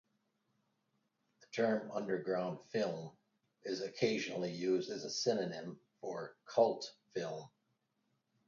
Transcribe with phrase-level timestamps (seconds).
[1.41, 3.15] The term "underground film"
[3.61, 7.51] is occasionally used as a synonym for cult film.